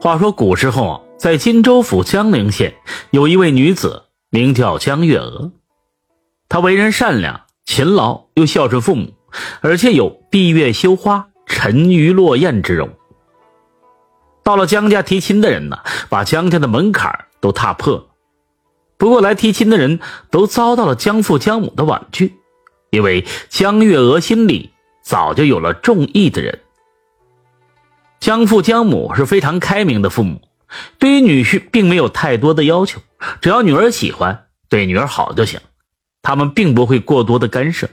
[0.00, 2.76] 话说古时候，在荆州府江陵县
[3.10, 5.50] 有一位女子，名叫江月娥。
[6.48, 9.12] 她为人善良、勤劳，又孝顺父母，
[9.60, 12.88] 而且有闭月羞花、沉鱼落雁之容。
[14.44, 18.06] 到了江家提亲的人呢，把江家的门槛都踏破了。
[18.98, 19.98] 不过来提亲的人
[20.30, 22.36] 都遭到了江父江母的婉拒，
[22.90, 24.70] 因为江月娥心里
[25.02, 26.60] 早就有了中意的人。
[28.20, 30.42] 江父江母是非常开明的父母，
[30.98, 33.00] 对于女婿并没有太多的要求，
[33.40, 35.60] 只要女儿喜欢，对女儿好就行，
[36.22, 37.88] 他们并不会过多的干涉。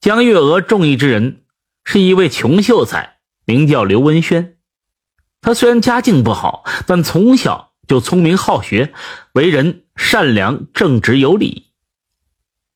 [0.00, 1.44] 江月娥中意之人
[1.84, 4.58] 是一位穷秀才，名叫刘文轩。
[5.40, 8.92] 他虽然家境不好，但从小就聪明好学，
[9.32, 11.72] 为人善良正直有礼。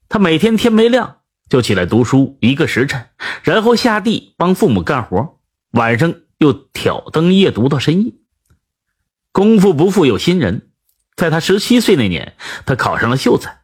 [0.09, 1.19] 他每天天没亮
[1.51, 3.11] 就起来读书一个时辰，
[3.43, 5.38] 然后下地帮父母干活。
[5.79, 8.13] 晚上又挑灯夜读到深夜。
[9.31, 10.73] 功夫不负有心人，
[11.15, 12.35] 在他十七岁那年，
[12.67, 13.61] 他考上了秀才。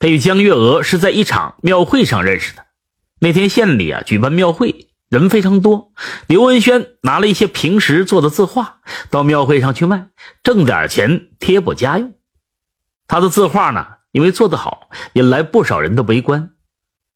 [0.00, 2.66] 他与江月娥是在一场庙会上认识的。
[3.20, 5.92] 那天县里啊举办庙会，人非常多。
[6.26, 10.08] 刘文轩拿了一些平时做的字画到庙会上去卖，
[10.42, 12.14] 挣点钱贴补家用。
[13.06, 16.50] 他的字画呢，因为做得好，引来不少人的围观。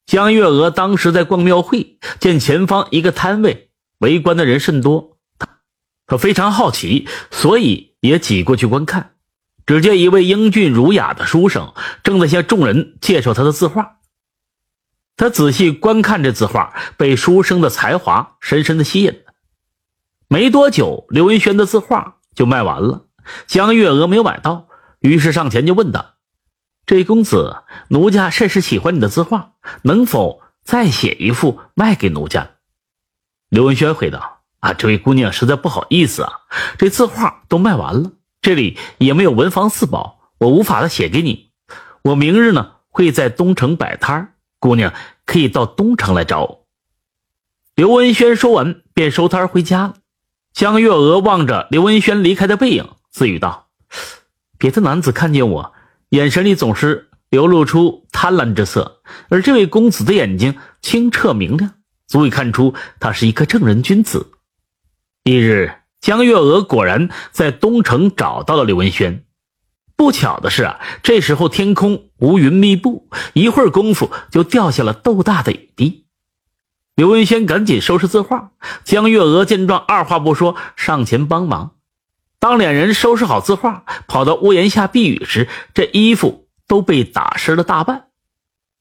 [0.06, 3.66] 江月娥当时在逛庙会，见前方一个摊位。
[3.98, 5.48] 围观的人甚多，他
[6.06, 9.12] 他非常好奇，所以也挤过去观看。
[9.66, 13.97] 只见一位英俊儒雅的书生正在向众人介绍他的字画。
[15.16, 19.33] 他仔细观看这字画，被书生的才华深深的吸引了。
[20.28, 23.06] 没多久，刘文轩的字画就卖完了。
[23.47, 24.69] 江月娥没有买到，
[25.00, 26.14] 于是上前就问道
[26.86, 32.50] ：“这公子，奴家甚是喜欢你的字画，能否再写一幅卖给奴家？”
[33.48, 36.33] 刘文轩回答：“啊，这位姑娘实在不好意思啊，
[36.78, 38.11] 这字画都卖完了，
[38.42, 41.50] 这里也没有文房四宝，我无法的写给你。
[42.03, 44.93] 我明日呢会在东城摆摊姑娘
[45.25, 46.66] 可以到东城来找我。”
[47.76, 49.94] 刘文轩说完便收摊回家了。
[50.53, 53.69] 江月娥望着刘文轩离开的背影，自语道
[54.59, 55.72] ：“别的男子看见我，
[56.09, 61.75] 眼神里总是流露出贪婪之色，而这位公子的眼睛清澈明亮。”
[62.06, 64.31] 足以看出他是一个正人君子。
[65.25, 69.25] 一日，江月娥果然在东城找到了刘文轩。
[69.97, 76.06] 不巧的是啊，这时候天空乌云密布，一会儿功夫就掉下了豆大的雨滴。
[76.95, 78.53] 刘文轩赶紧收拾字画，
[78.84, 81.72] 江月娥见状，二话不说上前帮忙。
[82.39, 88.06] 当两人收拾好字画，跑到屋檐下避雨时，这衣服都被打湿了大半。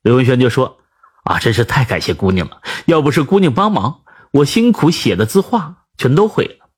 [0.04, 0.80] 刘文轩就说。
[1.26, 2.62] 啊，真是太感谢姑娘了！
[2.86, 6.70] 要不是姑娘帮忙，我辛苦写的字画全都毁了。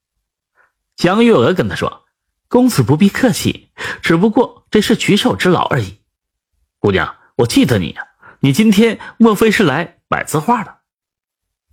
[0.95, 2.05] 江月娥跟他说
[2.47, 3.71] ：“公子不必客气，
[4.01, 5.99] 只不过这是举手之劳而已。”
[6.79, 8.07] 姑娘，我记得你呀，
[8.39, 10.77] 你今天莫非是来买字画的？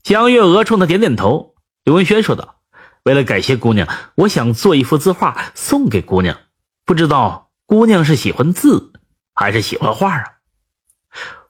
[0.03, 1.55] 江月娥冲他点点头。
[1.85, 2.57] 刘文轩说道
[3.05, 6.37] ：“为了感谢姑娘，我想做一幅字画送给姑娘，
[6.85, 8.93] 不知道姑娘是喜欢字
[9.33, 10.25] 还是喜欢画啊？”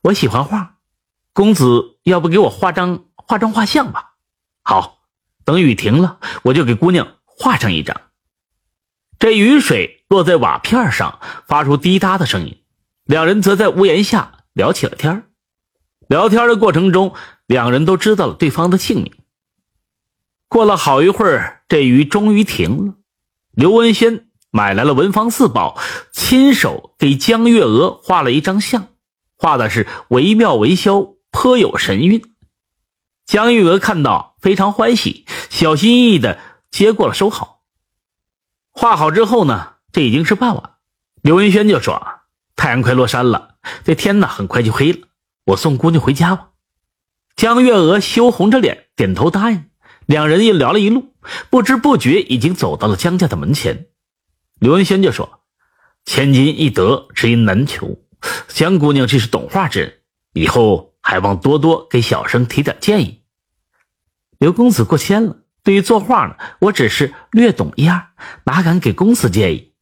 [0.05, 0.74] 我喜欢画。
[1.35, 4.15] 公子，要不给我画张画张画像吧？
[4.63, 5.01] 好，
[5.45, 8.01] 等雨停了，我就给姑娘画上一张。
[9.19, 11.19] 这雨水落在瓦片上，
[11.49, 12.63] 发出滴答的声音。
[13.05, 15.25] 两人则在屋檐下聊起了天
[16.09, 17.15] 聊天的过程中，
[17.47, 19.13] 两人都知道了对方的姓名。
[20.47, 22.95] 过了好一会儿，这雨终于停了。
[23.51, 25.81] 刘文轩买来了文房四宝，
[26.13, 28.87] 亲手给江月娥画了一张像，
[29.37, 31.14] 画的是惟妙惟肖。
[31.45, 32.23] 颇有神韵，
[33.27, 36.39] 江玉娥看到非常欢喜，小心翼翼的
[36.71, 37.61] 接过了收好。
[38.71, 40.77] 画好之后呢，这已经是傍晚，
[41.21, 42.03] 刘文轩就说
[42.57, 45.01] ：“太阳快落山了，这天呢很快就黑了，
[45.45, 46.53] 我送姑娘回家吧。”
[47.37, 49.67] 江月娥羞红着脸点头答应。
[50.07, 51.13] 两人又聊了一路，
[51.51, 53.89] 不知不觉已经走到了江家的门前。
[54.59, 55.41] 刘文轩就说
[56.07, 57.99] ：“千金易得，知音难求。
[58.49, 60.01] 江姑娘这是懂画之人，
[60.33, 63.23] 以后。”还望多多给小生提点建议。
[64.39, 65.37] 刘公子过谦了。
[65.63, 68.09] 对于作画呢，我只是略懂一二，
[68.45, 69.73] 哪敢给公子建议。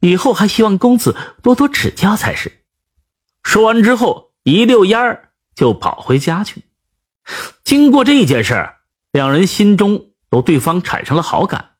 [0.00, 2.64] 以后还希望公子多多指教才是。
[3.44, 6.64] 说完之后，一溜烟儿就跑回家去。
[7.62, 8.70] 经过这件事
[9.12, 11.72] 两人心中都对方产生了好感。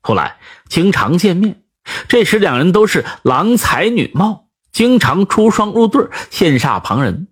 [0.00, 0.38] 后来
[0.68, 1.62] 经常见面，
[2.08, 7.28] 这时两人都是郎才女貌，经常出双入对，羡煞旁人。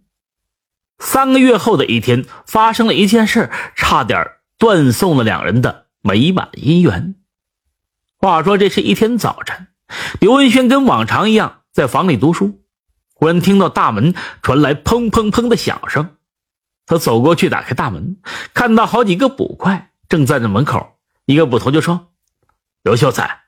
[0.98, 7.14] 三个月后的一天，发生了一件事，差点断送了两人的美满姻缘。
[8.18, 9.66] 话说这是一天早晨，
[10.20, 12.60] 刘文轩跟往常一样在房里读书，
[13.12, 16.16] 忽然听到大门传来砰砰砰的响声。
[16.86, 18.16] 他走过去打开大门，
[18.52, 20.98] 看到好几个捕快正站在门口。
[21.26, 22.08] 一个捕头就说
[22.84, 23.44] ：“刘秀才，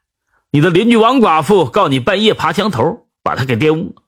[0.51, 4.03] 你的邻居王寡妇告你半夜爬墙头，把他给玷污了，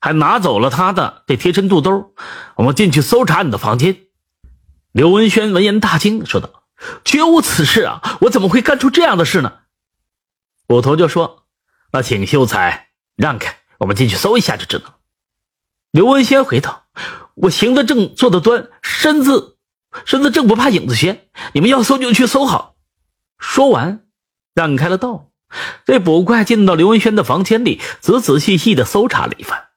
[0.00, 2.14] 还拿走了他的这贴身肚兜。
[2.56, 3.96] 我们进去搜查你的房间。”
[4.92, 6.64] 刘文轩闻言大惊，说道
[7.04, 8.18] ：“绝无此事啊！
[8.22, 9.52] 我怎么会干出这样的事呢？”
[10.66, 11.44] 捕头就说
[11.92, 14.98] ：“那请秀才让开，我们进去搜一下就知道。”
[15.92, 16.84] 刘文轩回道
[17.36, 19.58] ：“我行得正，坐得端，身子
[20.04, 21.28] 身子正不怕影子斜。
[21.52, 22.76] 你们要搜就去搜好。”
[23.38, 24.06] 说完，
[24.54, 25.30] 让开了道。
[25.86, 29.67] 这捕快进到刘文轩的房间里，仔仔细细的搜查了一番，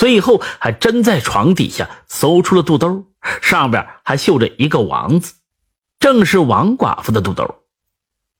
[0.00, 3.04] 随后还真在床底下搜出了肚兜，
[3.42, 5.34] 上边还绣着一个王字，
[5.98, 7.56] 正是王寡妇的肚兜。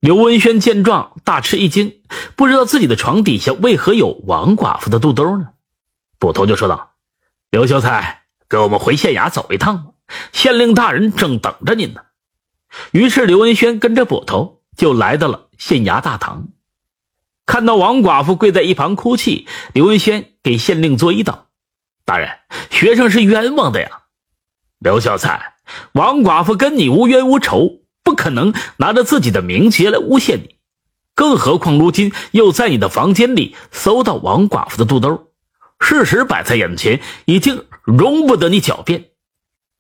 [0.00, 2.00] 刘文轩见状，大吃一惊，
[2.34, 5.50] 不知道自己的床底下为何有王寡妇的肚兜呢？
[6.18, 6.92] 捕头就说道
[7.52, 9.92] ：“刘秀才，跟我们回县衙走一趟，
[10.32, 12.00] 县令大人正等着您呢。”
[12.92, 16.48] 于是刘文轩跟着捕头就来到了县衙大堂，
[17.44, 21.48] 看到王寡妇跪在一旁哭泣，刘文轩给县令作揖道
[22.10, 22.28] ：“大人，
[22.70, 23.88] 学生是冤枉的呀，
[24.80, 25.54] 刘秀才，
[25.92, 30.56] 王寡妇跟你无冤无仇。”不可能拿着自己的名节来诬陷你，
[31.14, 35.28] 更何况如今又在你的房间里搜到王寡妇的肚兜，
[35.78, 39.10] 事实摆在眼前，已经容不得你狡辩。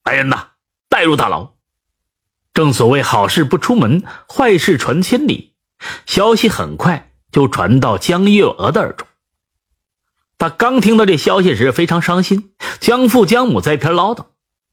[0.04, 0.50] 来人呐，
[0.88, 1.54] 带入大牢！
[2.54, 5.54] 正所谓好事不出门，坏事传千里，
[6.06, 9.08] 消息很快就传到江月娥的耳中。
[10.40, 12.54] 他刚听到这消息时，非常伤心。
[12.80, 14.24] 江父江母在一边唠叨：“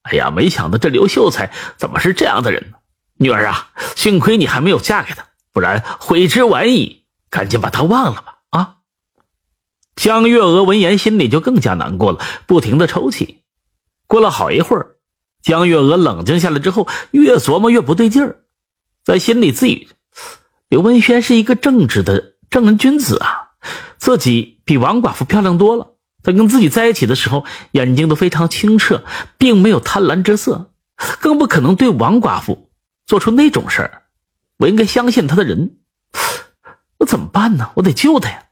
[0.04, 2.78] 哎呀，没想到这刘秀才怎么是这样的人呢？”
[3.19, 7.04] 女儿啊，幸亏你还没有嫁给他，不然悔之晚矣。
[7.30, 8.38] 赶紧把他忘了吧！
[8.52, 8.75] 啊！
[9.98, 13.44] 江月娥闻言，心里就更加难过了，不停的抽泣。
[14.08, 14.96] 过了好一会儿，
[15.44, 18.44] 江月娥冷静下来之后，越琢磨越不对劲儿，
[19.04, 19.90] 在心里自语
[20.69, 23.50] ：“刘文轩是一个正直的正人君子啊，
[23.98, 25.96] 自己比王寡妇漂亮多了。
[26.22, 29.04] 他跟自己在一起的时候，眼睛都非常清澈，
[29.40, 30.72] 并没有贪婪之色，
[31.19, 32.69] 更不可能对王寡妇。”
[33.08, 34.02] 做出那种事儿，
[34.58, 35.78] 我应该相信他的人，
[36.98, 37.72] 我怎么办呢？
[37.75, 38.44] 我得救他呀！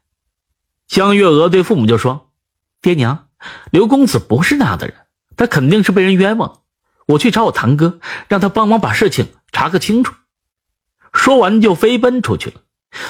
[0.88, 2.30] 江月娥对父母就说
[2.80, 3.28] ：“爹娘，
[3.70, 4.96] 刘公子不是那样的人，
[5.36, 6.60] 他肯定是被人冤枉。
[7.06, 10.14] 我去找我堂哥，让他帮忙把事情查个清楚。”
[11.12, 12.62] 说完就飞奔出去了。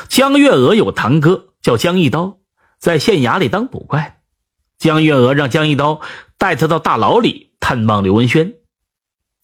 [0.09, 2.39] 江月娥有堂哥叫江一刀，
[2.79, 4.21] 在县衙里当捕快。
[4.79, 6.01] 江月娥让江一刀
[6.39, 8.55] 带他到大牢里探望刘文轩。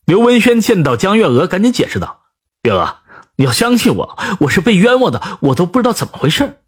[0.05, 2.23] 刘文轩见到江月娥，赶紧解释道
[2.62, 2.99] ：“月娥，
[3.37, 6.58] 你要相信我，我是被冤枉的，我都不知道怎么回事。”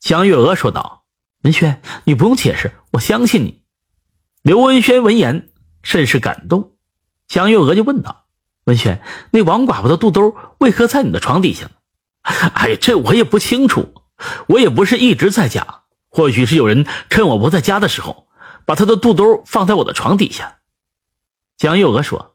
[0.00, 1.04] 江月娥说道
[1.42, 3.62] ：“文轩，你不用解释，我相信你。”
[4.42, 5.48] 刘文轩闻言
[5.82, 6.72] 甚是感动。
[7.26, 8.26] 江月娥就问道
[8.66, 11.70] ：“文轩，那王寡妇的肚兜为何在你的床底下
[12.22, 13.94] ？”“哎，这我也不清楚，
[14.48, 18.28] 我也不是一直在家，或许是有人趁我不在家的时候，
[18.64, 20.58] 把她的肚兜放在我的床底下。”
[21.56, 22.34] 江月娥说。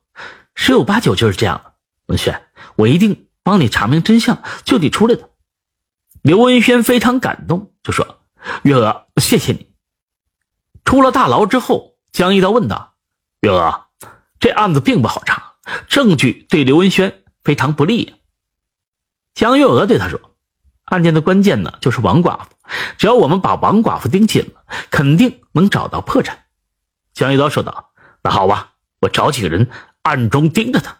[0.55, 1.73] 十有八九就是这样的，
[2.05, 2.43] 文轩，
[2.75, 5.31] 我一定帮你查明真相，救你出来的。
[6.21, 8.19] 刘文轩非常感动，就说
[8.61, 9.73] ：“月娥，谢谢你。”
[10.85, 12.93] 出了大牢之后，江一刀问道
[13.41, 13.87] ：“月娥，
[14.39, 15.55] 这案子并不好查，
[15.87, 18.13] 证据对刘文轩非常不利。”
[19.33, 20.21] 江月娥对他说
[20.93, 22.45] ：“案件的关键呢，就是王寡妇，
[22.97, 26.33] 只要我们把王寡妇盯紧了，肯定能找到破绽。”
[27.13, 27.89] 江一刀说道
[28.21, 29.69] ：“那好吧，我找几个人。”
[30.03, 30.97] 暗中盯着他。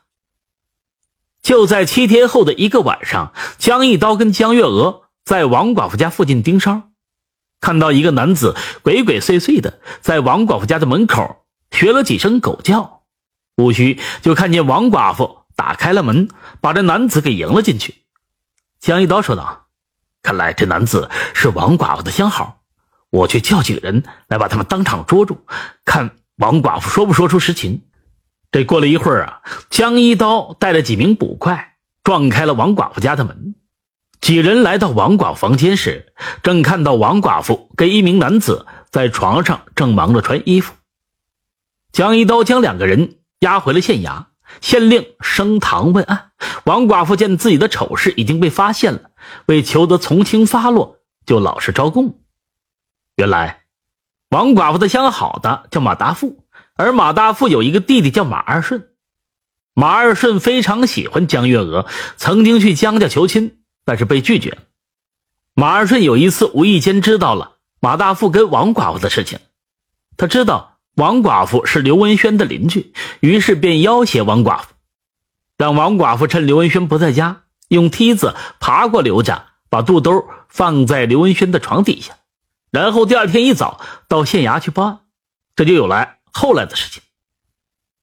[1.41, 6.83] 就在七天后的一个晚上，江一刀跟江月娥在王寡妇家附近盯梢，
[7.59, 13.03] 看到一个男子鬼鬼祟祟的在王寡妇家的门口学了几声狗叫，
[13.55, 16.29] 不须就看见王寡妇打开了门，
[16.61, 18.05] 把这男子给迎了进去。
[18.79, 19.62] 江一刀说道
[20.23, 22.61] ：“看来这男子是王寡妇的相好，
[23.11, 25.45] 我去叫几个人来把他们当场捉住，
[25.85, 27.83] 看王寡妇说不说出实情。”
[28.51, 33.55] 这过了一会儿啊，江一刀带着几名捕快撞开了王寡妇家的门。
[34.21, 36.13] 几人来到王寡妇房间时，
[36.43, 40.73] 正看到王寡妇跟一名男子在床上正忙着穿衣服。
[41.91, 44.25] 江一刀将两个人押回了县衙，
[44.61, 46.31] 县令升堂问案。
[46.63, 49.11] 王寡妇见自己的丑事已经被发现了，
[49.45, 52.19] 为求得从轻发落，就老实招供。
[53.15, 53.61] 原来，
[54.29, 56.43] 王寡妇的相好的叫马大富。
[56.75, 58.87] 而马大富有一个弟弟叫马二顺，
[59.75, 61.85] 马二顺非常喜欢江月娥，
[62.17, 64.57] 曾经去江家求亲，但是被拒绝了。
[65.53, 69.37] 马二顺有一次无意间知道了马大富跟王寡妇的事情，
[70.17, 74.72] 他知道王寡妇是刘文轩的邻居，于是便要挟王寡妇，
[75.63, 82.17] 让王寡妇趁刘文轩不在家，用梯子爬过刘家，把肚兜放在刘文轩的床底下，
[82.69, 83.79] 然后第二天一早
[84.09, 84.99] 到县衙去报案，
[85.55, 87.01] 这就有了后来的事情。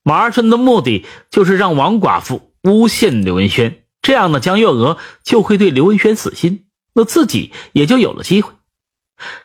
[0.03, 6.65] 马二顺的目的就是让王寡妇诬陷刘文轩，这样呢，江月娥就会对刘文轩死心，
[6.95, 8.55] 那自己也就有了机会。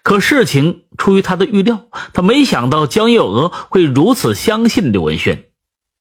[0.03, 5.49] 可事情出于他的预料，他没想到江月娥会如此相信刘文轩。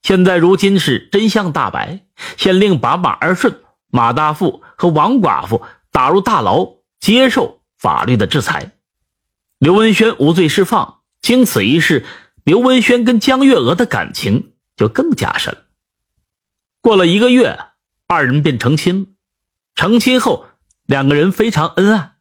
[0.05, 2.05] 现在如今是真相大白，
[2.37, 8.73] 县令把马二顺、马大富和王寡妇打入大牢，接受法律的制裁。
[9.59, 12.05] 刘文轩无罪释放，经此一事。
[12.45, 15.61] 刘文轩跟江月娥的感情就更加深了。
[16.83, 17.59] 过了一个月，
[18.07, 19.17] 二人便成亲。
[19.75, 20.45] 成亲后，
[20.85, 22.17] 两个人非常恩爱。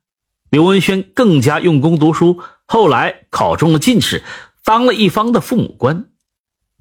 [0.50, 4.24] 刘文轩更加用功读书，后来考中了进士，
[4.63, 6.06] 当了一方的父母官。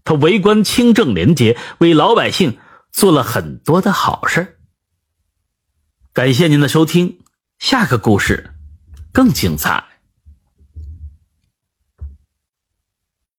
[0.04, 2.58] 他为官清正廉洁，为老百姓
[2.90, 4.58] 做了很多的好事。
[6.12, 7.20] 感谢您的收听，
[7.58, 8.54] 下个故事
[9.12, 9.91] 更精彩。